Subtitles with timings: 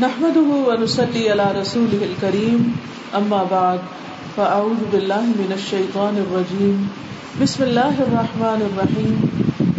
[0.00, 2.70] نحمده ونصلي على رسوله الكريم.
[3.12, 3.78] اما بعد
[4.34, 6.82] فاعوذ بالله من الشيطان الرجيم.
[7.42, 9.14] بسم الله الرحمن الرحيم.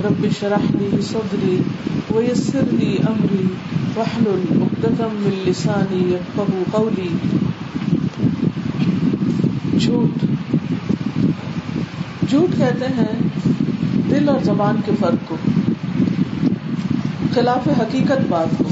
[0.04, 1.57] رب اشرح لي صدري
[2.15, 3.46] ويسر لي امري
[3.96, 7.08] واحلل عقدة من لساني يفقهوا قولي.
[9.78, 10.24] جھوٹ.
[12.29, 13.19] جھوٹ کہتے ہیں
[14.10, 15.35] دل اور زبان کے فرق کو،
[17.34, 18.63] خلاف حقیقت بات کو۔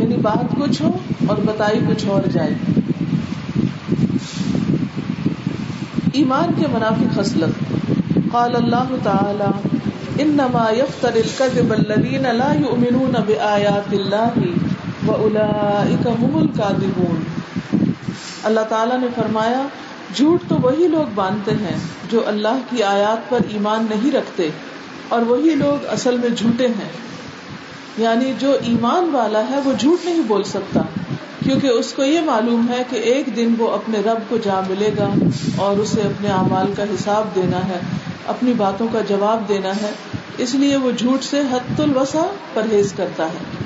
[0.00, 2.54] یعنی بات کچھ ہو اور بتائی کچھ اور جائے۔
[6.12, 7.74] ایمان کے منافق خصلت۔
[8.32, 9.78] قال اللہ تعالی،
[10.22, 14.40] انما يفتر الكذب الذين لا يؤمنون بآيات الله
[15.06, 17.22] واولئك هم الكاذبون
[18.42, 19.66] اللہ تعالی نے فرمایا،
[20.14, 21.78] جھوٹ تو وہی لوگ باندھتے ہیں
[22.10, 24.50] جو اللہ کی آیات پر ایمان نہیں رکھتے
[25.08, 27.08] اور وہی لوگ اصل میں جھوٹے ہیں۔
[27.98, 30.80] یعنی جو ایمان والا ہے وہ جھوٹ نہیں بول سکتا،
[31.44, 34.90] کیونکہ اس کو یہ معلوم ہے کہ ایک دن وہ اپنے رب کو جا ملے
[34.98, 35.08] گا
[35.56, 37.80] اور اسے اپنے اعمال کا حساب دینا ہے،
[38.26, 39.90] اپنی باتوں کا جواب دینا ہے۔
[40.38, 42.22] اس لیے وہ جھوٹ سے حت الوسا
[42.54, 43.64] پرہیز کرتا ہے۔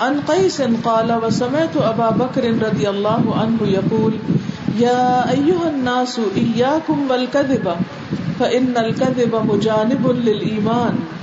[0.00, 4.16] ان قیس قال وسمعت ابا بکر رضی اللہ عنہ یقول،
[4.74, 7.68] یا ایها الناس ایاکم والکذب،
[8.38, 11.19] فان الکذب مجانب للایمان۔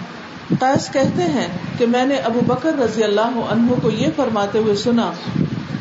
[0.49, 4.75] قیس کہتے ہیں کہ میں نے ابو بکر رضی اللہ عنہ کو یہ فرماتے ہوئے
[4.75, 5.11] سنا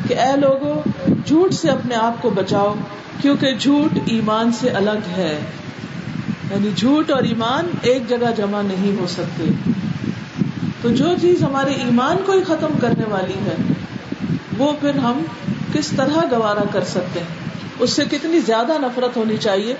[0.07, 0.81] کہ اے لوگوں
[1.25, 2.73] جھوٹ سے اپنے آپ کو بچاؤ،
[3.21, 5.39] کیونکہ جھوٹ ایمان سے الگ ہے۔
[6.51, 9.71] یعنی جھوٹ اور ایمان ایک جگہ جمع نہیں ہو سکتے۔
[10.81, 13.55] تو جو چیز ہمارے ایمان کو ہی ختم کرنے والی ہے،
[14.57, 15.21] وہ پھر ہم
[15.73, 17.27] کس طرح گوارا کر سکتے ہیں؟
[17.79, 19.75] اس سے کتنی زیادہ نفرت ہونی چاہیے؟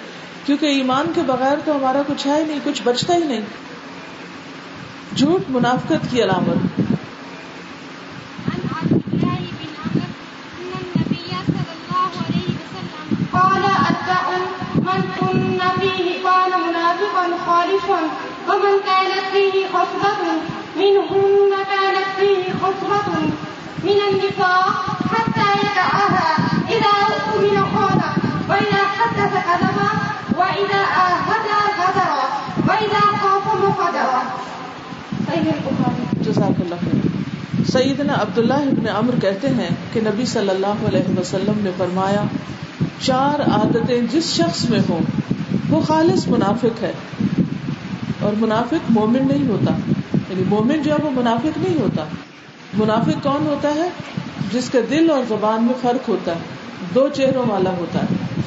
[0.45, 3.41] کیونکہ ایمان کے بغیر تو ہمارا کچھ ہے ہی نہیں، کچھ بچتا ہی نہیں۔
[5.17, 6.81] جھوٹ منافقت کی علامت۔
[18.49, 20.21] ومن كانت فيه خصبة
[20.75, 22.86] منهن كانت فيه خصبة
[36.21, 37.07] جزاک اللہ خیر۔
[37.71, 42.23] سیدنا عبداللہ ابن عمر کہتے ہیں کہ نبی صلی اللہ علیہ وسلم نے فرمایا،
[43.01, 44.99] چار عادتیں جس شخص میں ہوں،
[45.69, 46.91] وہ خالص منافق ہے۔
[48.21, 49.73] اور منافق مومن نہیں ہوتا۔
[50.29, 52.03] یعنی مومن جو ہے وہ منافق نہیں ہوتا۔
[52.73, 53.89] منافق کون ہوتا ہے؟
[54.51, 56.39] جس کے دل اور زبان میں فرق ہوتا ہے،
[56.95, 58.41] دو چہروں والا ہوتا ہے۔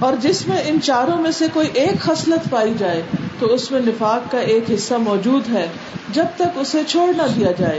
[0.00, 3.02] اور جس میں ان چاروں میں سے کوئی ایک خصلت پائی جائے
[3.38, 5.66] تو اس میں نفاق کا ایک حصہ موجود ہے،
[6.12, 7.78] جب تک اسے چھوڑ نہ دیا جائے۔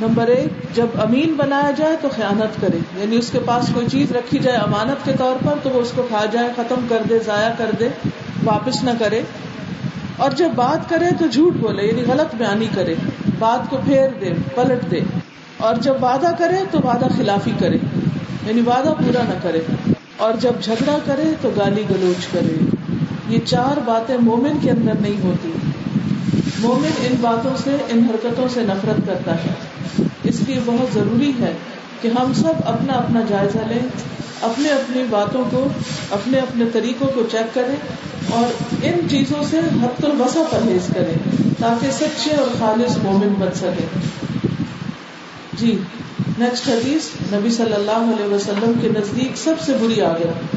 [0.00, 4.12] نمبر ایک، جب امین بنایا جائے تو خیانت کرے۔ یعنی اس کے پاس کوئی چیز
[4.12, 7.18] رکھی جائے امانت کے طور پر، تو وہ اس کو کھا جائے، ختم کر دے،
[7.18, 7.88] ضائع کر دے،
[8.44, 9.22] واپس نہ کرے۔
[10.16, 12.94] اور جب بات کرے تو جھوٹ بولے یعنی غلط بیانی کرے۔
[13.38, 15.00] بات کو پھیر دے، پلٹ دے۔
[15.56, 17.76] اور جب وعدہ کرے تو وعدہ خلافی کرے۔
[18.46, 19.60] یعنی وعدہ پورا نہ کرے۔
[20.16, 22.81] اور جب جھگڑا کرے تو گالی گلوچ کرے۔
[23.32, 25.52] یہ چار باتیں مومن کے اندر نہیں ہوتی۔
[26.58, 29.54] مومن ان باتوں سے، ان حرکتوں سے نفرت کرتا ہے۔
[30.24, 31.52] اس لیے بہت ضروری ہے
[32.00, 33.88] کہ ہم سب اپنا اپنا جائزہ لیں،
[34.40, 35.68] اپنے اپنی باتوں کو،
[36.10, 37.76] اپنے اپنے طریقوں کو چیک کریں
[38.30, 38.44] اور
[38.82, 43.86] ان چیزوں سے حت الوسا پرہیز کریں تاکہ سچے اور خالص مومن بن سکے
[45.52, 45.78] جی
[46.38, 50.51] نیکسٹ حدیث نبی صلی اللہ علیہ وسلم کے نزدیک سب سے بری آ گیا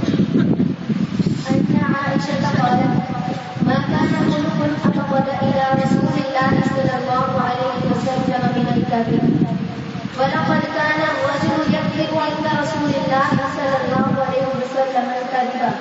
[10.20, 15.74] ولقد كان الرجل يكذب عند رسول الله صلى الله عليه وسلم الكذب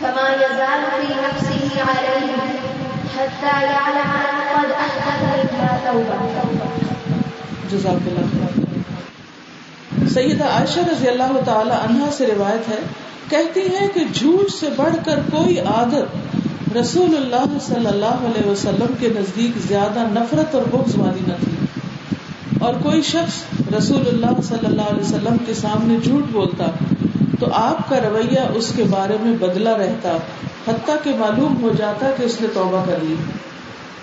[0.00, 2.32] فما يزال في نفسه عليه
[3.16, 5.50] حتى يعلم أن قد أحدث
[5.86, 6.18] توبة
[7.74, 8.44] اللہ
[10.14, 12.78] سیدہ عائشہ رضی اللہ تعالی عنہا سے روایت ہے
[13.28, 16.36] کہتی ہے کہ جھوٹ سے بڑھ کر کوئی عادت
[16.76, 21.80] رسول اللہ صلی اللہ علیہ وسلم کے نزدیک زیادہ نفرت اور بغض والی نہ تھی۔
[22.58, 23.42] اور کوئی شخص
[23.78, 26.64] رسول اللہ صلی اللہ علیہ وسلم کے سامنے جھوٹ بولتا
[27.40, 30.16] تو آپ کا رویہ اس کے بارے میں بدلا رہتا،
[30.68, 33.14] حتیٰ کہ معلوم ہو جاتا کہ اس نے توبہ کر لی۔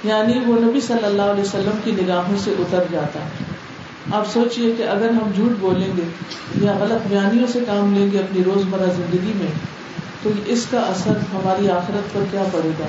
[0.03, 3.40] یعنی وہ نبی صلی اللہ علیہ وسلم کی نگاہوں سے اتر جاتا۔
[4.11, 6.01] آپ سوچئے کہ اگر ہم جھوٹ بولیں گے
[6.61, 9.51] یا غلط بیانیوں سے کام لیں گے اپنی روزمرہ زندگی میں،
[10.23, 12.85] تو اس کا اثر ہماری آخرت پر کیا پڑے گا؟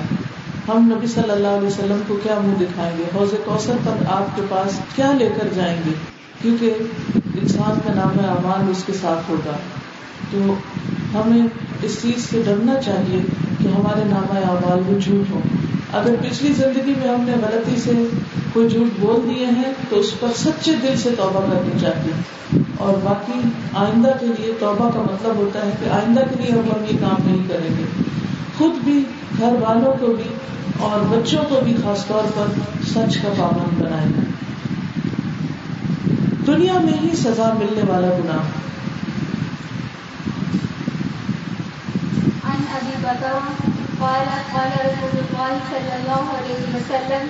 [0.67, 4.35] ہم نبی صلی اللہ علیہ وسلم کو کیا منہ دکھائیں گے؟ حوض کوثر پر آپ
[4.35, 5.91] کے پاس کیا لے کر جائیں گے؟
[6.41, 6.73] کیونکہ
[7.13, 9.57] انسان کا نام امان اس کے ساتھ ہوگا۔
[10.31, 10.53] تو
[11.13, 11.47] ہمیں
[11.83, 13.19] اس چیز سے ڈرنا چاہیے
[13.59, 15.39] کہ ہمارے نام اعمال وہ جھوٹ ہو
[15.93, 17.91] اگر پچھلی زندگی میں ہم نے غلطی سے
[18.53, 22.11] کوئی جھوٹ بول دیے ہیں تو اس پر سچے دل سے توبہ کرنی چاہیے۔
[22.77, 23.39] اور باقی
[23.73, 27.27] آئندہ کے لیے توبہ کا مطلب ہوتا ہے کہ آئندہ کے لیے ہم یہ کام
[27.27, 27.83] نہیں کریں گے۔
[28.57, 29.03] خود بھی،
[29.37, 30.33] گھر والوں کو بھی
[30.79, 32.45] اور بچوں کو بھی خاص طور پر
[32.85, 34.21] سچ کا پابند بنائے گا
[36.47, 38.39] دنیا میں ہی سزا ملنے والا گناہ۔
[42.43, 43.33] عن ابي بكر
[43.99, 47.27] قال قال رسول الله صلى الله عليه وسلم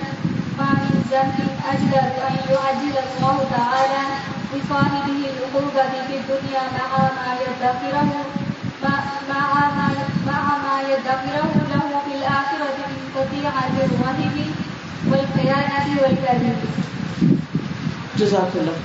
[1.14, 4.02] ما من ذنب اجدر ان يعجل الله تعالى
[4.54, 8.10] بصاحبه العقوبة في الدنيا مع ما يدخره
[8.84, 9.42] مع ما
[10.26, 14.36] مع ما يدخره له في الآخرة من قطيعة الرهب
[15.10, 16.58] والخيانة والكذب.
[18.18, 18.76] جزاك الله.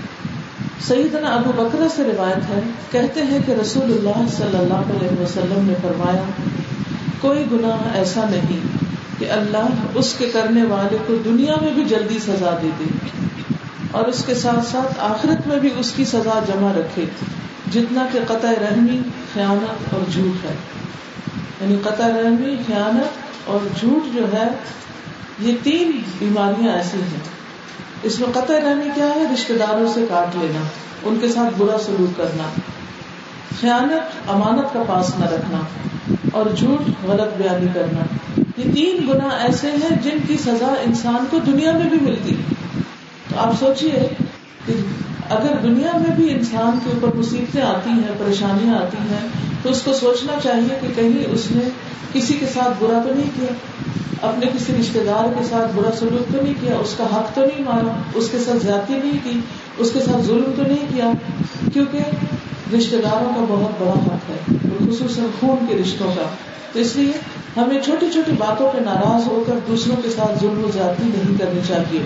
[0.87, 2.59] سیدنا ابو بکرا سے روایت ہے،
[2.91, 6.23] کہتے ہیں کہ رسول اللہ صلی اللہ علیہ وسلم نے فرمایا،
[7.21, 8.78] کوئی گناہ ایسا نہیں
[9.19, 12.85] کہ اللہ اس کے کرنے والے کو دنیا میں بھی جلدی سزا دے دے
[13.91, 17.05] اور اس کے ساتھ ساتھ آخرت میں بھی اس کی سزا جمع رکھے
[17.73, 18.99] جتنا کہ قطع رحمی،
[19.33, 20.55] خیانت اور جھوٹ ہے۔
[21.61, 23.07] یعنی قطع رحمی، خیانت
[23.45, 24.47] اور جھوٹ جو ہے،
[25.39, 27.19] یہ تین بیماریاں ایسی ہیں۔
[28.03, 30.61] اس میں قطع رحمی کیا ہے؟ رشتے داروں سے کاٹ لینا،
[31.03, 32.43] ان کے ساتھ برا سلوک کرنا۔
[33.61, 35.57] خیانت، امانت کا پاس نہ رکھنا
[36.33, 41.37] اور جھوٹ غلط بیانی کرنا۔ یہ تین گنا ایسے ہیں جن کی سزا انسان کو
[41.45, 42.35] دنیا میں بھی ملتی
[43.29, 44.07] تو آپ سوچیے
[44.65, 44.73] کہ
[45.29, 49.27] اگر دنیا میں بھی انسان کے اوپر مصیبتیں آتی ہیں، پریشانیاں آتی ہیں،
[49.61, 51.69] تو اس کو سوچنا چاہیے کہ کہیں اس نے
[52.13, 53.53] کسی کے ساتھ برا تو نہیں کیا،
[54.21, 57.41] اپنے کسی رشتے دار کے ساتھ برا سلوک تو نہیں کیا، اس کا حق تو
[57.41, 59.39] نہیں مارا، اس کے ساتھ زیادتی نہیں کی،
[59.77, 61.11] اس کے ساتھ ظلم تو نہیں کیا۔
[61.73, 61.97] کیونکہ
[62.75, 64.55] رشتے داروں کا بہت بڑا حق ہے،
[64.89, 66.23] خصوصاً خون کے رشتوں کا۔
[66.73, 67.11] تو اس لیے
[67.57, 71.37] ہمیں چھوٹی چھوٹی باتوں پہ ناراض ہو کر دوسروں کے ساتھ ظلم و زیادتی نہیں
[71.37, 72.03] کرنی چاہیے۔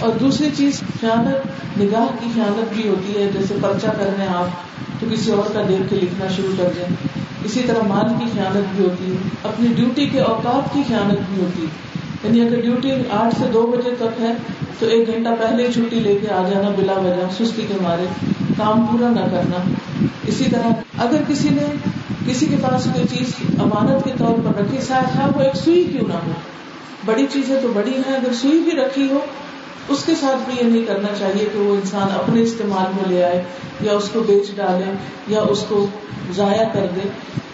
[0.00, 1.46] اور دوسری چیز، خیانت،
[1.80, 4.46] نگاہ کی خیانت بھی ہوتی ہے۔ جیسے پرچہ کر رہے ہیں آپ،
[5.00, 6.94] تو کسی اور کا دیکھ کے لکھنا شروع کر دیں۔
[7.44, 11.42] اسی طرح مال کی خیانت بھی ہوتی ہے۔ اپنی ڈیوٹی کے اوقات کی خیانت بھی
[11.42, 11.86] ہوتی ہے۔
[12.24, 14.32] یعنی اگر ڈیوٹی آٹھ سے دو بجے تک ہے،
[14.78, 18.06] تو ایک گھنٹہ پہلے چھٹی لے کے آ جانا بلا وجہ، سستی کے مارے۔
[18.56, 19.62] کام پورا نہ کرنا۔
[20.26, 20.68] اسی طرح
[20.98, 21.66] اگر کسی نے
[22.26, 25.84] کسی کے پاس کوئی چیز امانت کے طور پر رکھی، شاید ہاں وہ ایک سوئی
[25.84, 26.32] کیوں نہ ہو۔
[27.06, 29.18] بڑی چیزیں تو بڑی ہیں، اگر سوئی بھی رکھی ہو،
[29.88, 33.24] اس کے ساتھ بھی یہ نہیں کرنا چاہیے کہ وہ انسان اپنے استعمال میں لے
[33.24, 33.42] آئے،
[33.80, 34.92] یا اس کو بیچ ڈالے،
[35.28, 35.86] یا اس کو
[36.36, 37.08] ضائع کر دے۔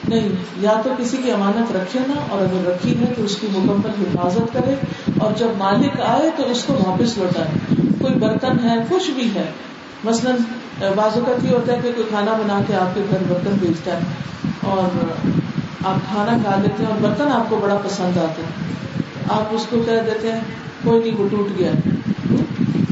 [0.08, 0.28] نہیں،
[0.60, 3.90] یا تو کسی کی امانت رکھے نا، اور اگر رکھی ہے تو اس کی مکمل
[4.00, 4.74] حفاظت کرے،
[5.18, 9.50] اور جب مالک آئے تو اس کو واپس لوٹائے۔ کوئی برتن ہے، کچھ بھی ہے
[10.04, 10.36] مثلاً
[10.96, 13.96] بعض اوقات یہ ہوتا ہے کہ کوئی کھانا بنا کے آپ کے گھر برتن بیچتا
[13.96, 14.00] ہے
[14.62, 15.04] اور
[15.84, 18.72] آپ کھانا کھا لیتے ہیں اور برتن آپ کو بڑا پسند آتے ہیں۔
[19.30, 20.40] آپ اس کو کہہ دیتے ہیں،
[20.84, 21.70] کوئی نہیں، وہ ٹوٹ گیا۔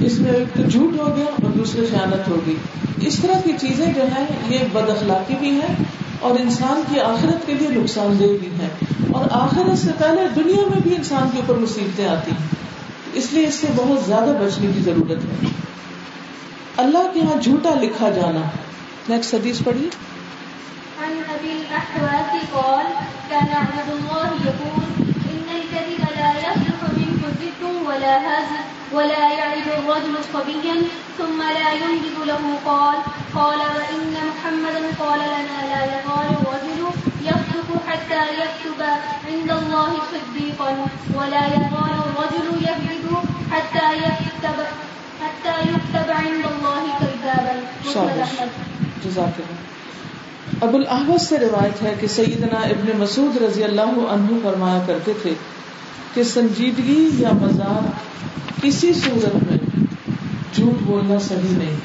[0.03, 2.55] اس میں ایک تو جھوٹ ہو گیا اور دوسرے خیالت ہوگی
[3.01, 5.75] اس طرح کی چیزیں جو ہیں، یہ بد اخلاقی بھی ہے
[6.21, 8.69] اور انسان کی آخرت کے لیے نقصان دہ بھی ہے
[9.13, 12.47] اور آخرت سے پہلے دنیا میں بھی انسان کے اوپر مصیبتیں آتی ہیں۔
[13.13, 15.47] اس لیے اس سے بہت زیادہ بچنے کی ضرورت ہے۔
[16.83, 18.43] اللہ کے یہاں جھوٹا لکھا جانا۔
[19.09, 19.89] نیکسٹ حدیث پڑھی
[21.03, 22.87] عن ابي قال
[23.31, 24.83] كان عبد الله يقول
[25.31, 28.61] ان الكذب لا يصلح منه ولا هزل
[28.93, 30.75] ولا يعد الرجل صبيا
[31.19, 32.99] ثم لا ينجد له قال
[33.35, 33.61] قال
[34.27, 36.81] محمدا قال لنا لا يقال الرجل
[37.23, 38.81] يصدق حتى يكتب
[39.29, 40.71] عند الله صديقا
[41.15, 43.17] ولا يقال الرجل يكذب
[43.53, 44.59] حتى يكتب
[45.23, 46.83] حتى يكتب عند الله
[47.95, 48.45] كذابا
[49.05, 54.83] جزاک اللہ۔ ابو الاحوص سے روایت ہے کہ سیدنا ابن مسعود رضی اللہ عنہ فرمایا
[54.87, 55.35] کرتے تھے
[56.15, 59.59] کہ سنجیدگی یا مزاق کسی صورت میں
[60.55, 61.77] جھوٹ بولنا صحیح نہیں۔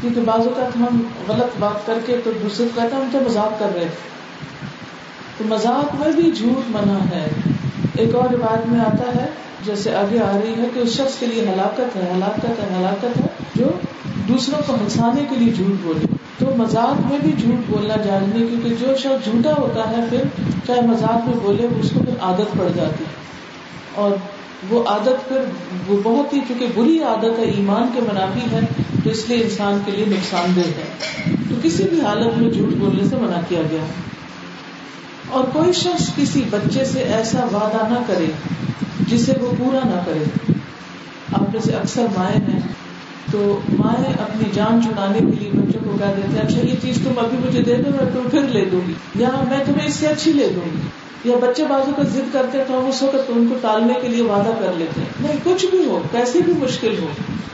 [0.00, 3.58] کیونکہ بعض اوقات ہم غلط بات کر کے تو دوسرے کو کہتے ہم تو مذاق
[3.58, 4.16] کر رہے تھے۔
[5.38, 7.30] تو مذاق میں بھی جھوٹ منع ہے۔
[7.94, 9.26] ایک اور روایت میں آتا ہے،
[9.64, 13.04] جیسے آگے آ رہی ہے کہ اس شخص کے لیے ہلاکت ہے ہلاکت ہے ہلاکت
[13.04, 13.66] ہے، جو
[14.28, 16.06] دوسروں کو ہنسانے کے لیے جھوٹ بولے۔
[16.38, 20.22] تو مذاق میں بھی جھوٹ بولنا جائز نہیں کیونکہ جو شخص جھوٹا ہوتا ہے پھر
[20.66, 23.04] چاہے مذاق میں بولے، اس کو پھر عادت پڑ جاتی
[23.94, 24.10] اور
[24.70, 25.38] وہ عادت پھر
[25.88, 28.60] وہ بہت ہی، چونکہ بری عادت ہے، ایمان کے منافی ہے،
[29.04, 30.84] تو اس لیے انسان کے لیے نقصان دہ ہے۔
[31.48, 33.84] تو کسی بھی حالت میں جھوٹ بولنے سے منع کیا گیا۔
[35.30, 38.26] اور کوئی شخص کسی بچے سے ایسا وعدہ نہ کرے
[39.08, 40.52] جسے وہ پورا نہ کرے۔
[41.32, 42.60] آپ میں سے اکثر مائیں ہیں۔
[43.30, 46.98] تو مائیں اپنی جان چھڑانے کے لیے بچوں کو کہہ دیتے ہیں اچھا یہ چیز
[47.04, 49.86] تم ابھی مجھے دے دو، میں تم پھر لے دوں گی۔ یا ہاں، میں تمہیں
[49.86, 50.88] اس سے اچھی لے دوں گی۔
[51.24, 54.22] یا بچے بازو کا ضد کرتے تو ہم اس وقت ان کو ٹالنے کے لیے
[54.22, 57.06] وعدہ کر لیتے ہیں۔ نہیں، کچھ بھی ہو کیسی بھی مشکل ہو،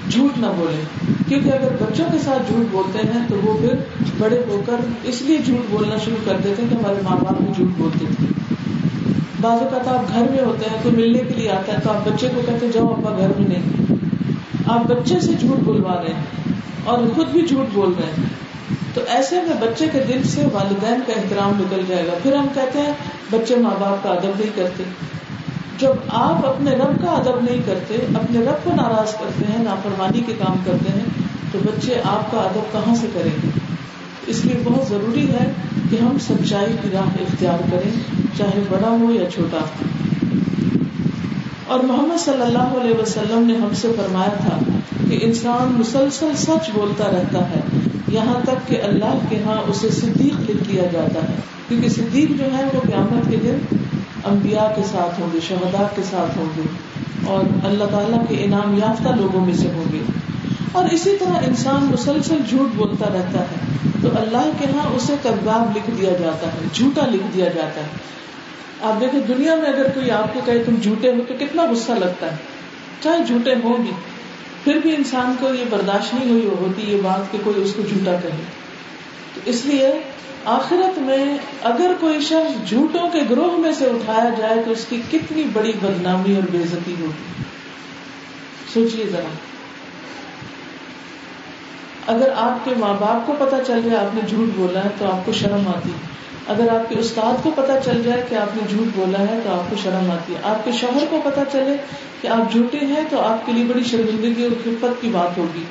[0.08, 0.82] جھوٹ نہ بولے
[1.28, 3.74] کیونکہ اگر بچوں کے ساتھ جھوٹ بولتے ہیں تو وہ پھر
[4.18, 4.74] بڑے ہو کر
[5.04, 8.06] اس لیے جھوٹ بولنا شروع کر دیتے ہیں کہ ہمارے ماں باپ بھی جھوٹ بولتے
[8.16, 8.26] تھے۔
[9.40, 12.08] بعض اوقات آپ گھر میں ہوتے ہیں کوئی ملنے کے لیے آتا ہے تو آپ
[12.08, 13.62] بچے کو کہتے جاؤ، ابا گھر میں نہیں۔
[14.72, 16.24] آپ بچے سے جھوٹ بلوا رہے ہیں
[16.84, 18.24] اور خود بھی جھوٹ بول رہے ہیں۔
[18.94, 22.46] تو ایسے میں بچے کے دل سے والدین کا احترام نکل جائے گا۔ پھر ہم
[22.54, 22.92] کہتے ہیں،
[23.30, 24.82] بچے ماں باپ کا ادب نہیں کرتے۔
[25.78, 30.20] جب آپ اپنے رب کا ادب نہیں کرتے، اپنے رب کو ناراض کرتے ہیں، نافرمانی
[30.26, 31.04] کے کام کرتے ہیں،
[31.52, 33.48] تو بچے آپ کا ادب کہاں سے کریں گے؟
[34.26, 35.52] اس لیے بہت ضروری ہے
[35.90, 37.90] کہ ہم سچائی کی راہ اختیار کریں،
[38.38, 39.91] چاہے بڑا ہو یا چھوٹا۔ ہو
[41.72, 44.58] اور محمد صلی اللہ علیہ وسلم نے ہم سے فرمایا تھا
[45.10, 47.60] کہ انسان مسلسل سچ بولتا رہتا ہے،
[48.08, 51.34] یہاں تک کہ اللہ کے ہاں اسے صدیق لکھ دیا جاتا ہے۔
[51.68, 53.76] کیونکہ صدیق جو ہے وہ قیامت کے دن
[54.24, 56.62] انبیاء کے ساتھ ہوں گے شہدا کے ساتھ ہوں گے
[57.26, 60.02] اور اللہ تعالیٰ کے انعام یافتہ لوگوں میں سے ہوں گے۔
[60.72, 65.76] اور اسی طرح انسان مسلسل جھوٹ بولتا رہتا ہے، تو اللہ کے ہاں اسے کرداب
[65.76, 68.21] لکھ دیا جاتا ہے، جھوٹا لکھ دیا جاتا ہے۔
[68.82, 71.92] آپ دیکھیں دنیا میں اگر کوئی آپ کو کہے تم جھوٹے ہو تو کتنا غصہ
[71.92, 72.36] لگتا ہے۔
[73.02, 73.90] چاہے جھوٹے ہوں بھی
[74.64, 77.82] پھر بھی انسان کو یہ برداشت نہیں ہوئی ہوتی، یہ بات کہ کوئی اس کو
[77.82, 78.42] جھوٹا کہے۔
[79.34, 80.00] تو اس لیے
[80.44, 85.02] آخرت میں اگر کوئی شخص جھوٹوں کے گروہ میں سے اٹھایا جائے تو اس کی
[85.10, 87.42] کتنی بڑی بدنامی اور بےزتی ہوگی۔
[88.72, 89.34] سوچیے ذرا۔
[92.06, 95.06] اگر آپ کے ماں باپ کو پتا چل جائے آپ نے جھوٹ بولا ہے تو
[95.06, 95.90] آپ کو شرم آتی۔
[96.48, 99.50] اگر آپ کے استاد کو پتا چل جائے کہ آپ نے جھوٹ بولا ہے تو
[99.50, 101.76] آپ کو شرم آتی ہے۔ آپ کے شوہر کو پتا چلے
[102.20, 105.64] کہ آپ جھوٹے ہیں تو آپ کے لیے بڑی شرمندگی اور خفت کی بات ہوگی۔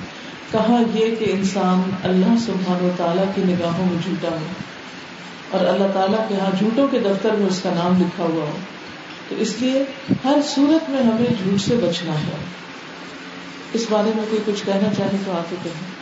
[0.52, 4.46] کہا یہ کہ انسان اللہ سبحان و تعالیٰ کی نگاہوں میں جھوٹا ہو
[5.52, 8.58] اور اللہ تعالیٰ کے یہاں جھوٹوں کے دفتر میں اس کا نام لکھا ہوا ہو
[9.30, 9.84] تو اس لیے
[10.26, 12.36] ہر صورت میں ہمیں جھوٹ سے بچنا ہے۔
[13.74, 16.01] اس بارے میں کوئی کچھ کہنا چاہے تو آپ کہیں۔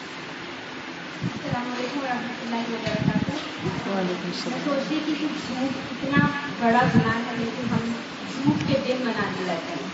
[1.60, 6.26] السلام علیکم و رحمۃ اللہ وبرکاتہ۔ میں سوچتی کہ جھوٹ اتنا
[6.60, 7.92] بڑا گناہ ہے لیکن ہم
[8.34, 9.90] جھوٹ کے دن منانے لگتے ہیں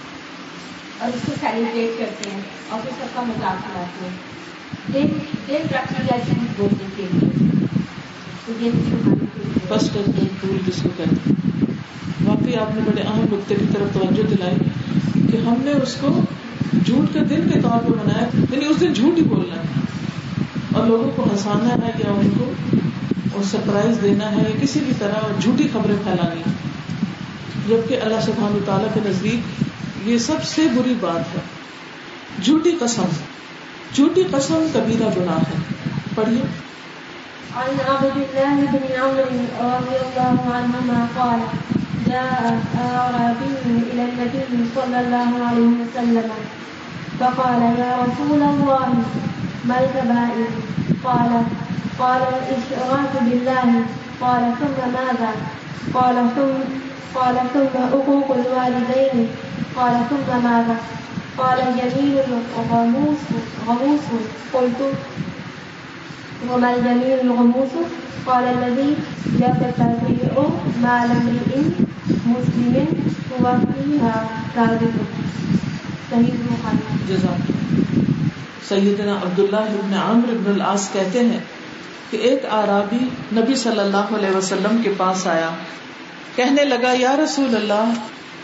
[1.00, 4.18] اور اس کو سیلیبریٹ کرتے ہیں اور پھر سب کا مذاق اڑاتے ہیں
[4.94, 5.18] دن
[5.48, 7.30] دن رکھنے جیسے بولنے کے لیے۔
[8.46, 8.72] تو دن
[9.68, 9.98] فرسٹ
[10.42, 11.36] ٹول کس کو کہتے ہیں۔
[12.26, 14.56] واقعی آپ نے بڑے اہم نقطے کی طرف توجہ دلائی
[15.32, 16.22] کہ ہم نے اس کو
[16.86, 19.85] جھوٹ کے دن کے طور پہ منایا یعنی اس دن جھوٹ ہی بولنا ہے۔
[20.76, 22.52] اور لوگوں کو ہنسانا ہے یا ان کو
[23.34, 26.54] اور سرپرائز دینا ہے یا کسی بھی طرح جھوٹی خبریں پھیلانی ہے
[27.68, 29.64] جبکہ اللہ سبحانہ تعالیٰ کے نزدیک
[30.08, 31.40] یہ سب سے بری بات ہے۔
[32.42, 33.04] جھوٹی قسم
[33.94, 35.62] جھوٹی قسم کبیرہ گناہ ہے۔
[36.16, 36.42] پڑھیے۔
[37.56, 39.24] عن عبد الله بن عمرو
[39.60, 41.40] رضي الله عنهما قال،
[42.06, 46.28] جاء أعرابي إلى النبي صلى الله عليه وسلم،
[47.18, 49.02] فقال يا رسول الله
[49.68, 50.48] ما الكبائر؟
[51.04, 51.32] قال
[52.00, 53.70] قال الإشراك بالله.
[54.22, 55.32] قال، ثم ماذا؟
[55.94, 56.54] قال، ثم
[57.16, 59.28] قال، ثم حقوق الوالدين.
[59.76, 60.78] قال، ثم ماذا؟
[61.38, 63.24] قال الجميل الغموس
[63.68, 64.08] غموس.
[64.54, 64.82] قلت،
[66.50, 67.74] وما الجميل الغموس؟
[68.26, 68.92] قال، الذي
[69.34, 70.48] يتتبع
[70.86, 71.62] مال امرئ
[72.26, 72.88] مسلم
[73.32, 74.16] هو فيها
[74.56, 74.96] كاذب
[76.12, 77.42] صحیح بخاری جزاک
[78.70, 81.40] سیدنا عبداللہ ابن عامر ابن العاص کہتے ہیں
[82.12, 83.06] کہ ایک آرابی
[83.36, 85.50] نبی صلی اللہ علیہ وسلم کے پاس آیا،
[86.36, 87.94] کہنے لگا، یا رسول اللہ،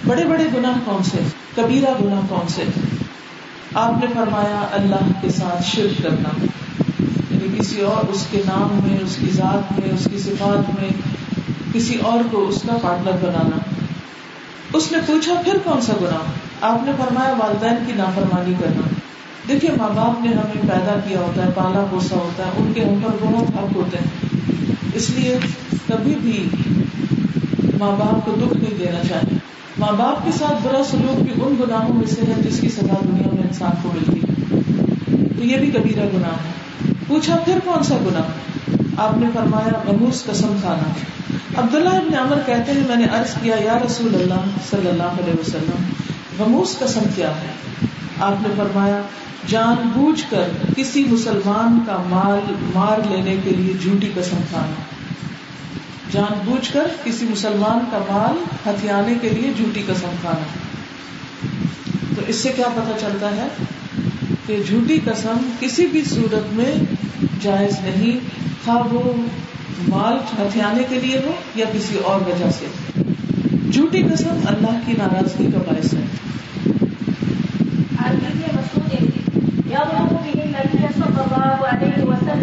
[0.07, 1.17] بڑے بڑے گناہ کون سے؟
[1.55, 2.63] کبیرہ گناہ کون سے؟
[3.73, 6.45] آپ نے فرمایا، اللہ کے ساتھ شرک کرنا۔
[7.29, 10.89] یعنی کسی اور اس کے نام میں، اس کی ذات میں، اس کی صفات میں
[11.73, 13.57] کسی اور کو اس کا پارٹنر بنانا۔
[14.73, 18.81] اس نے پوچھا، پھر کون سا گناہ؟ آپ نے فرمایا، والدین کی نافرمانی کرنا۔
[19.49, 22.81] دیکھیے ماں باپ نے ہمیں پیدا کیا ہوتا ہے، پالا پوسا ہوتا ہے، ان کے
[22.83, 24.35] ہم پر بہت حق ہوتے ہیں۔
[24.93, 25.37] اس لیے
[25.87, 26.49] کبھی بھی
[27.79, 29.37] ماں باپ کو دکھ نہیں دینا چاہیے۔
[29.77, 32.95] ماں باپ کے ساتھ برا سلوک بھی ان گناہوں میں سے ہے جس کی سزا
[33.03, 34.55] دنیا میں انسان کو ملتی ہے۔
[35.37, 36.51] تو یہ بھی کبیرہ گناہ ہے۔
[37.07, 38.23] پوچھا، پھر کون سا گناہ؟
[38.97, 40.93] آپ نے فرمایا مموس قسم کھانا۔
[41.61, 45.33] عبداللہ ابن عمر کہتے ہیں، میں نے عرض کیا، یا رسول اللہ صلی اللہ علیہ
[45.39, 45.83] وسلم
[46.39, 47.51] غموس قسم کیا ہے؟
[48.19, 49.01] آپ نے فرمایا
[49.47, 50.43] جان بوجھ کر
[50.77, 54.73] کسی مسلمان کا مال مار لینے کے لیے جھوٹی قسم کھانا۔
[56.11, 60.43] جان بوجھ کر کسی مسلمان کا مال ہتھیانے کے لیے جھوٹی قسم کھانا۔
[62.15, 63.47] تو اس سے کیا پتا چلتا ہے
[64.45, 66.75] کہ جھوٹی قسم کسی بھی صورت میں
[67.41, 68.19] جائز نہیں،
[68.65, 69.13] خواہ وہ
[69.87, 72.65] مال ہتھیانے کے لیے ہو یا کسی اور وجہ سے۔
[73.71, 76.20] جھوٹی قسم اللہ کی ناراضگی کا باعث ہے۔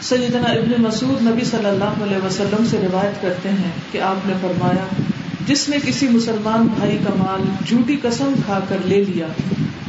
[0.00, 4.32] سیدنا ابن مسعود نبی صلی اللہ علیہ وسلم سے روایت کرتے ہیں کہ آپ نے
[4.40, 5.02] فرمایا،
[5.46, 9.26] جس نے کسی مسلمان بھائی کا مال جھوٹی قسم کھا کر لے لیا،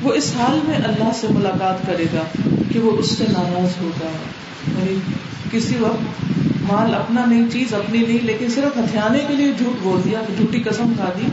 [0.04, 4.08] وہ اس حال میں اللہ سے ملاقات کرے گا کہ وہ اس سے ناراض ہوگا۔
[4.68, 5.00] یعنی
[5.52, 6.32] کسی وقت
[6.72, 10.60] مال اپنا نہیں، چیز اپنی نہیں، لیکن صرف ہتھیانے کے لیے جھوٹ بول دیا جھوٹی
[10.60, 11.26] قسم کھا دی،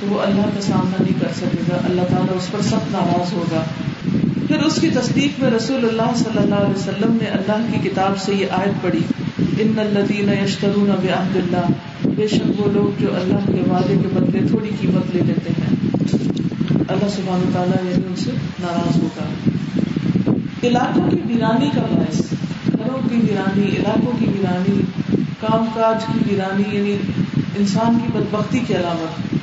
[0.00, 3.32] تو وہ اللہ کا سامنا نہیں کر سکے گا۔ اللہ تعالیٰ اس پر سخت ناراض
[3.32, 3.62] ہوگا۔
[4.50, 8.18] پھر اس کی تصدیق میں رسول اللہ صلی اللہ علیہ وسلم نے اللہ کی کتاب
[8.18, 8.98] سے یہ آیت پڑھی،
[9.38, 11.66] ان الدین یشترون بعہد اللہ.
[12.16, 15.76] بے شک وہ لوگ جو اللہ کے وعدے کے بدلے تھوڑی قیمت لے لیتے ہیں۔
[16.88, 18.30] اللہ سبحانہ تعالیٰ یعنی ان سے
[18.60, 19.28] ناراض ہوگا
[20.62, 22.20] علاقوں کی ویرانی کا باعث،
[22.72, 24.80] گھروں کی ویرانی، علاقوں کی ویرانی،
[25.40, 26.96] کام کاج کی ویرانی یعنی
[27.58, 29.34] انسان کی بدبختی کی علامت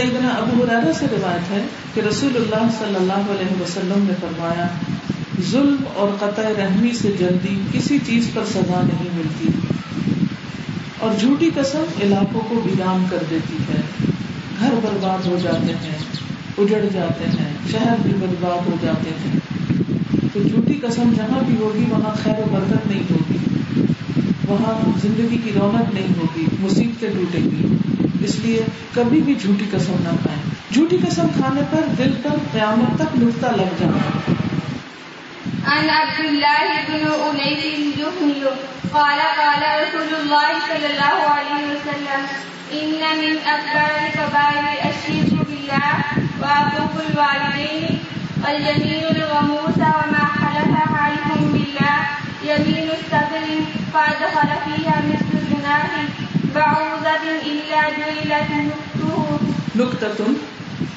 [0.00, 4.66] سیدنا ابو حرارہ سے روایت ہے کہ رسول اللہ صلی اللہ علیہ وسلم نے فرمایا،
[5.50, 9.48] ظلم اور قطع رحمی سے جلدی کسی چیز پر سزا نہیں ملتی۔
[10.98, 13.80] اور جھوٹی قسم علاقوں کو ویران کر دیتی ہے۔
[14.60, 15.98] گھر برباد ہو جاتے ہیں،
[16.58, 19.38] اجڑ جاتے ہیں، شہر بھی برباد ہو جاتے ہیں۔
[20.34, 23.38] تو جھوٹی قسم جہاں بھی ہوگی، وہاں خیر و برکت نہیں ہوگی۔
[24.48, 27.66] وہاں زندگی کی رونق نہیں ہوگی، مصیبتیں ٹوٹیں گی۔
[28.24, 32.98] اس لیے کبھی بھی جھوٹی قسم نہ کھائیں۔ جھوٹی قسم کھانے پر دل پر قیامت
[32.98, 34.32] تک نقطہ لگ جانا
[35.66, 38.42] عن عبد الله بن أنيس الجهني
[38.92, 42.22] قال قال رسول الله صلى الله عليه وسلم،
[42.72, 45.92] إن من أكبر الكبائر الشرك بالله
[46.40, 47.98] وعقوق الوالدين
[48.42, 51.98] واليمين الغموس وما حلف حالف بالله،
[52.44, 53.46] يمين الصدر
[53.92, 55.88] فأدخل فيها مثل الجناح
[56.54, 58.50] بعوضة إلا جعلت
[59.76, 60.20] نكتة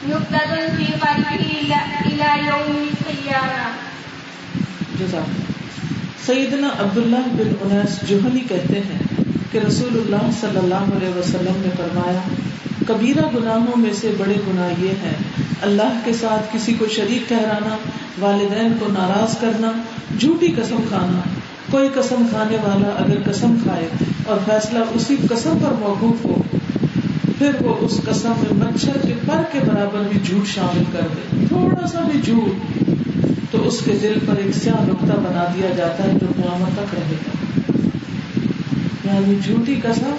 [0.07, 1.45] نكتة في قلبه
[2.05, 3.63] إلى يوم القيامة
[4.99, 5.29] جزاک
[6.25, 11.69] سیدنا عبداللہ بن انیس جوہنی کہتے ہیں کہ رسول اللہ صلی اللہ علیہ وسلم نے
[11.77, 12.21] فرمایا
[12.87, 15.15] کبیرہ گناہوں میں سے بڑے گناہ یہ ہیں
[15.61, 17.75] اللہ کے ساتھ کسی کو شریک ٹھہرانا
[18.19, 19.71] والدین کو ناراض کرنا
[20.17, 21.21] جھوٹی قسم کھانا
[21.71, 23.87] کوئی قسم کھانے والا اگر قسم کھائے
[24.25, 26.41] اور فیصلہ اسی قسم پر موقوف ہو،
[27.37, 31.45] پھر وہ اس قسم میں مچھر کے پر کے برابر بھی جھوٹ شامل کر دے۔
[31.47, 32.83] تھوڑا سا بھی جھوٹ
[33.51, 36.95] تو اس کے دل پر ایک سیاہ نقطہ بنا دیا جاتا ہے جو قیامت تک
[36.95, 37.43] رہے گا۔
[39.03, 40.15] یعنی جھوٹی قسم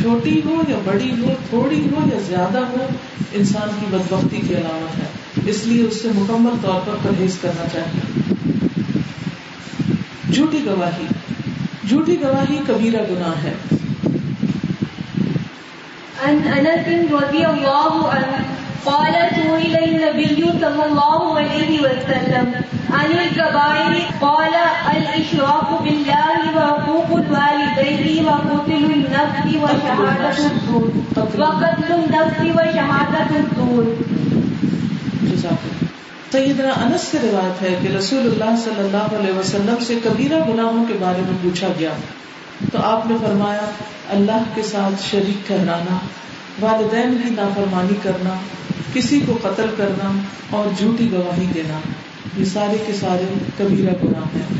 [0.00, 2.86] چھوٹی ہو یا بڑی ہو، تھوڑی ہو یا زیادہ ہو،
[3.32, 7.68] انسان کی بدبختی کی علامت ہے۔ اس لیے اس سے مکمل طور پر پرہیز کرنا
[7.72, 8.34] چاہیے۔
[10.32, 11.06] جھوٹی گواہی۔
[11.88, 13.54] جھوٹی گواہی کبیرہ گناہ ہے۔
[16.24, 18.36] عن انس رضی اللہ عنہ
[18.84, 22.50] قال سئل النبي صلى الله عليه وسلم
[22.94, 32.40] عن الكبائر قال الاشراك بالله وحقوق الوالدين وقتل النفس وشهادة الزور وقتل النفس.
[32.40, 33.84] وشهادة الزور
[35.22, 35.77] جزاک اللہ۔
[36.32, 40.84] سیدنا انس سے روایت ہے کہ رسول اللہ صلی اللہ علیہ وسلم سے کبیرہ گناہوں
[40.84, 41.90] کے بارے میں پوچھا گیا۔
[42.72, 43.70] تو آپ نے فرمایا،
[44.08, 45.98] اللہ کے ساتھ شریک ٹھہرانا،
[46.60, 48.30] والدین کی نافرمانی کرنا،
[48.92, 50.12] کسی کو قتل کرنا
[50.50, 51.78] اور جھوٹی گواہی دینا،
[52.36, 54.58] یہ سارے کے سارے کبیرہ گناہ ہیں۔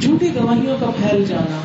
[0.00, 1.60] جھوٹی گواہیوں کا پھیل جانا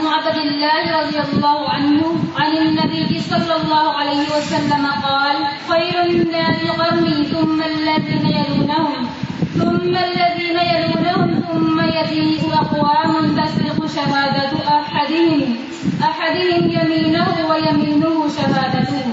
[0.00, 2.02] عن عبد الله رضي الله عنه
[2.36, 5.36] عن النبي صلى الله عليه وسلم قال
[5.68, 9.06] خير الناس قرني ثم الذين يلونهم
[9.54, 15.56] ثم الذين يلونهم ثم يجيء أقوام تسبق شهادة أحدهم
[16.02, 19.04] أحدهم يمينه ويمينه شهادته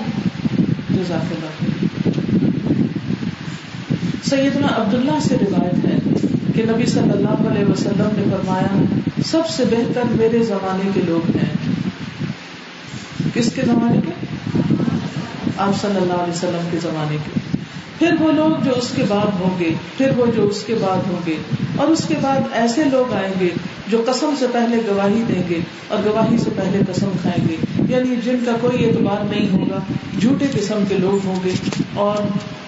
[0.96, 1.52] جزاک اللہ
[4.30, 8.84] سیدنا عبداللہ سے روایت ہے کہ نبی صلی اللہ علیہ وسلم نے فرمایا،
[9.26, 11.74] سب سے بہتر میرے زمانے کے لوگ ہیں۔
[13.34, 14.12] کس کے زمانے کے؟
[15.58, 17.40] آپ صلی اللہ علیہ وسلم کے زمانے کے۔
[18.00, 21.10] پھر وہ لوگ جو اس کے بعد ہوں گے، پھر وہ جو اس کے بعد
[21.10, 21.36] ہوں گے۔
[21.76, 23.50] اور اس کے بعد ایسے لوگ آئیں گے
[23.88, 27.56] جو قسم سے پہلے گواہی دیں گے اور گواہی سے پہلے قسم کھائیں گے۔
[27.90, 29.80] یعنی جن کا کوئی اعتبار نہیں ہوگا،
[30.20, 31.52] جھوٹے قسم کے لوگ ہوں گے
[31.94, 32.18] اور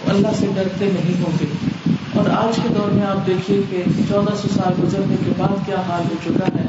[0.10, 1.46] اللہ سے ڈرتے نہیں ہوں گے۔
[2.20, 5.76] اور آج کے دور میں آپ دیکھیے کہ چودہ سو سال گزرنے کے بعد کیا
[5.88, 6.64] حال ہو چکا ہے۔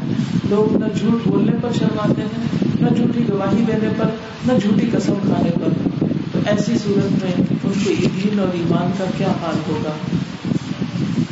[0.49, 4.15] لوگ نہ جھوٹ بولنے پر شرماتے ہیں، نہ جھوٹی گواہی دینے پر،
[4.47, 7.33] نہ جھوٹی قسم کھانے پر۔ تو ایسی صورت میں
[7.65, 9.97] ان کے دین اور ایمان کا کیا حال ہوگا؟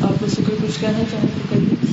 [0.01, 1.87] آپ سے کوئی کچھ کہنا چاہیں تو کہیے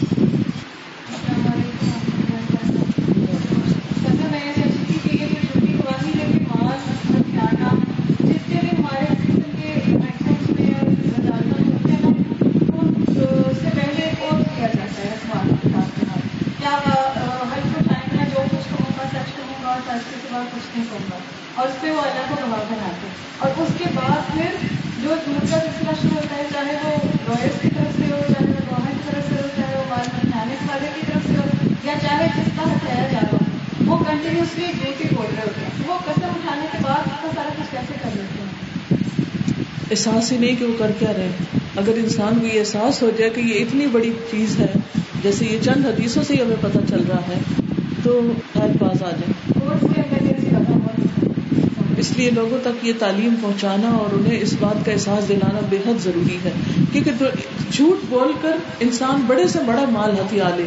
[21.58, 24.56] اور اس پہ وہ اللہ کو گواہ بناتے ہیں اور اس کے بعد پھر
[25.02, 26.92] جو جھوٹ کا سلسلہ شروع ہوتا ہے چاہے وہ
[27.28, 30.08] لوئرس کی طرف سے ہو چاہے وہ گورنمنٹ کی طرف سے ہو چاہے وہ بال
[30.16, 31.44] بنانے والے کی طرف سے ہو
[31.84, 33.38] یا چاہے جس کا ہتھیارا جا رہا ہو
[33.86, 37.30] وہ کنٹینیوسلی جھوٹ ہی بول رہے ہوتے ہیں وہ قسم اٹھانے کے بعد اس کا
[37.36, 38.50] سارا کچھ کیسے کر لیتے ہیں
[39.92, 41.30] احساس ہی نہیں کہ وہ کر کیا رہے
[41.76, 44.74] اگر انسان کو یہ احساس ہو جائے کہ یہ اتنی بڑی چیز ہے،
[45.24, 47.40] جیسے یہ چند حدیثوں سے ہی ہمیں پتہ چل رہا ہے،
[48.04, 48.22] تو
[48.54, 49.56] خیر باز آ جائے۔
[51.98, 55.78] اس لیے لوگوں تک یہ تعلیم پہنچانا اور انہیں اس بات کا احساس دلانا بے
[55.88, 56.52] حد ضروری ہے۔
[56.92, 57.12] کیونکہ
[57.72, 60.66] جھوٹ بول کر انسان بڑے سے بڑا مال ہتھیار لے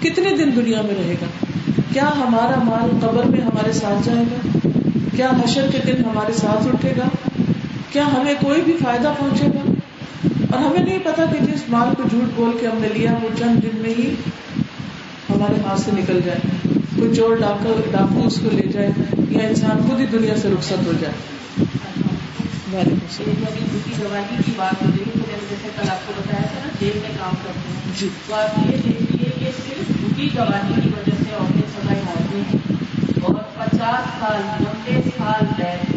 [0.00, 1.26] کتنے دن دنیا میں رہے گا؟
[1.92, 4.68] کیا ہمارا مال قبر میں ہمارے ساتھ جائے گا؟
[5.16, 7.21] کیا حشر کے دن ہمارے ساتھ اٹھے گا؟
[7.92, 9.72] کیا ہمیں کوئی بھی فائدہ پہنچے گا؟
[10.50, 13.28] اور ہمیں نہیں پتا کہ جس مال کو جھوٹ بول کے ہم نے لیا وہ
[13.38, 14.14] چند دن میں ہی
[15.30, 16.40] ہمارے ہاتھ سے نکل جائے۔
[16.98, 18.90] کوئی چور ڈاکو اس کو لے جائے
[19.30, 21.14] یا انسان خود ہی دنیا سے رخصت ہو جائے۔
[24.00, 27.10] گواہی کی بات ہو رہی ہے۔ جیسے کل آپ کو بتایا تھا نا جیل میں
[27.18, 31.34] کام کرتے ہیں۔ جی۔ تو آپ یہ دیکھیے کہ صرف جھوٹی گواہی کی وجہ سے
[31.40, 32.56] عورتیں ہیں۔
[33.22, 35.91] اور پچاس سال نبے سال قید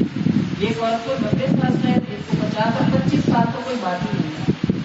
[0.59, 4.03] ایک عورت کو نبے سال قید ایک کو پچاس اور پچیس سال تو کوئی بات
[4.03, 4.77] ہی نہیں ہے۔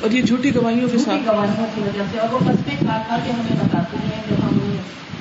[0.00, 3.16] اور یہ جھوٹی گواہیوں کے ساتھ۔ گواہیوں کی وجہ سے اور وہ قسمیں کھا کھا
[3.24, 4.58] کے ہمیں بتاتے ہیں جو ہم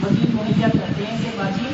[0.04, 1.68] وکیل مہیا کرتے ہیں کہ باجی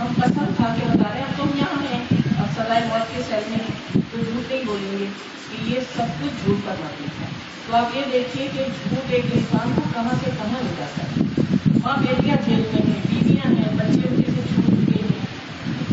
[0.00, 2.00] ہم قسم کھا کے بتا رہے ہیں تم یہاں ہیں
[2.38, 3.58] اب سدائے موت کے سیل میں
[4.10, 5.06] تو جھوٹ نہیں بولیں گے
[5.48, 7.26] کہ یہ سب کچھ جھوٹ کرواتے ہیں
[7.66, 11.22] تو آپ یہ دیکھیے کہ جھوٹ ایک انسان کو کہاں سے کہاں لے جاتا ہے۔
[11.84, 15.20] وہاں بیٹیاں جیل میں ہیں بیویاں ہیں بچے ان سے چھوٹ چکے ہیں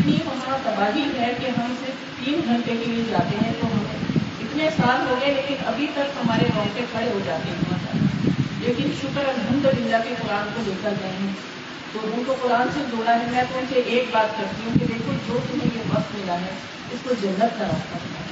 [0.00, 3.84] اتنی وہاں تباہی ہے کہ ہم صرف تین گھنٹے کے لیے جاتے ہیں تو ہم
[4.40, 7.80] اتنے سال ہو گئے لیکن ابھی تک ہمارے روٹے کھڑے ہو جاتے ہیں۔ وہاں
[8.60, 11.32] لیکن شکر الحمد للہ کے قرآن کو لے کر گئے ہیں
[11.92, 14.78] تو ان کو قرآن سے جوڑا ہے۔ میں تو ان سے ایک بات کرتی ہوں
[14.78, 16.50] کہ دیکھو، جو تمہیں یہ وقت ملا ہے،
[16.90, 18.22] اس کو جنت کا راستہ بنا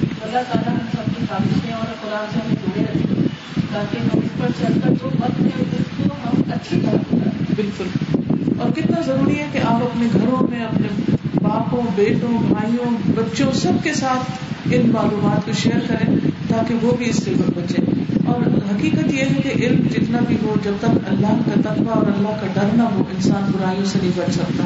[0.00, 3.28] تو اللہ تعالیٰ ہم سب کی کاوشیں اور قرآن سے ہمیں جڑے رکھیں
[3.72, 7.14] تاکہ ہم اس پر چل کر جو وقت ہے اس کو ہم اچھی طرح
[7.56, 8.19] بالکل۔
[8.60, 13.72] اور کتنا ضروری ہے کہ آپ اپنے گھروں میں، اپنے باپوں، بیٹوں، بھائیوں، بچوں سب
[13.82, 14.30] کے ساتھ
[14.70, 16.16] ان معلومات کو شیئر کریں
[16.48, 17.82] تاکہ وہ بھی اس سے بچے۔
[18.26, 22.06] اور حقیقت یہ ہے کہ علم جتنا بھی ہو، جب تک اللہ کا تقوی اور
[22.06, 24.64] اللہ کا ڈر نہ ہو، انسان برائیوں سے نہیں بچ سکتا۔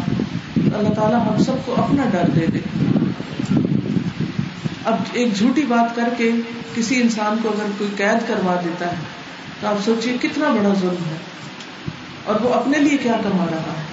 [0.79, 2.59] اللہ تعالیٰ ہم سب کو اپنا ڈر دے دے۔
[4.85, 6.31] اب ایک جھوٹی بات کر کے
[6.75, 8.95] کسی انسان کو اگر کوئی قید کروا دیتا ہے،
[9.61, 11.17] تو آپ سوچیے کتنا بڑا ظلم ہے۔
[12.25, 13.84] اور وہ اپنے لیے کیا کما رہا ہے؟